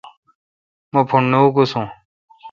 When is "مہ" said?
0.91-1.01